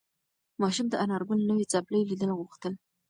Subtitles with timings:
[0.61, 2.73] ماشوم د انارګل نوې څپلۍ لیدل غوښتل.